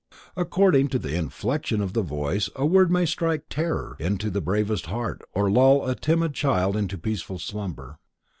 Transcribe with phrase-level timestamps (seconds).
[0.35, 4.87] According to the inflection of the voice a word may strike terror into the bravest
[4.87, 7.99] heart or lull a timid child to peaceful slumber.